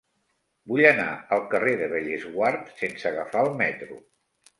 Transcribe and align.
Vull 0.69 0.85
anar 0.91 1.09
al 1.35 1.43
carrer 1.51 1.73
de 1.81 1.89
Bellesguard 1.91 2.73
sense 2.81 3.07
agafar 3.11 3.45
el 3.49 3.53
metro. 3.61 4.01